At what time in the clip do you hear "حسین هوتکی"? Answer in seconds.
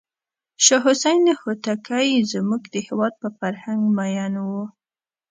0.85-2.09